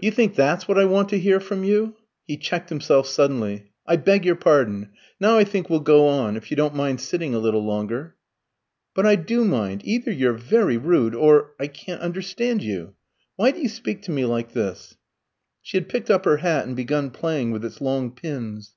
[0.00, 3.72] Do you think that's what I want to hear from you?" He checked himself suddenly.
[3.84, 4.90] "I beg your pardon.
[5.18, 8.14] Now I think we'll go on, if you don't mind sitting a little longer."
[8.94, 9.82] "But I do mind.
[9.84, 12.94] Either you're very rude, or I can't understand you.
[13.34, 14.96] Why do you speak to me like this?"
[15.62, 18.66] She had picked up her hat and begun playing with its long pins.